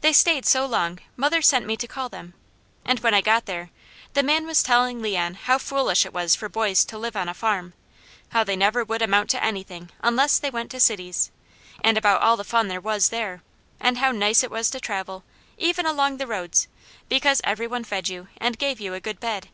They 0.00 0.12
stayed 0.12 0.46
so 0.46 0.64
long 0.64 1.00
mother 1.16 1.42
sent 1.42 1.66
me 1.66 1.76
to 1.78 1.88
call 1.88 2.08
them, 2.08 2.34
and 2.84 3.00
when 3.00 3.14
I 3.14 3.20
got 3.20 3.46
there, 3.46 3.70
the 4.12 4.22
man 4.22 4.46
was 4.46 4.62
telling 4.62 5.02
Leon 5.02 5.34
how 5.34 5.58
foolish 5.58 6.06
it 6.06 6.12
was 6.12 6.36
for 6.36 6.48
boys 6.48 6.84
to 6.84 6.96
live 6.96 7.16
on 7.16 7.28
a 7.28 7.34
farm; 7.34 7.72
how 8.28 8.44
they 8.44 8.54
never 8.54 8.84
would 8.84 9.02
amount 9.02 9.28
to 9.30 9.42
anything 9.42 9.90
unless 10.04 10.38
they 10.38 10.50
went 10.50 10.70
to 10.70 10.78
cities, 10.78 11.32
and 11.80 11.98
about 11.98 12.22
all 12.22 12.36
the 12.36 12.44
fun 12.44 12.68
there 12.68 12.80
was 12.80 13.08
there, 13.08 13.42
and 13.80 13.98
how 13.98 14.12
nice 14.12 14.44
it 14.44 14.52
was 14.52 14.70
to 14.70 14.78
travel, 14.78 15.24
even 15.58 15.84
along 15.84 16.18
the 16.18 16.28
roads, 16.28 16.68
because 17.08 17.40
every 17.42 17.66
one 17.66 17.82
fed 17.82 18.08
you, 18.08 18.28
and 18.36 18.60
gave 18.60 18.78
you 18.80 18.94
a 18.94 19.00
good 19.00 19.18
bed. 19.18 19.48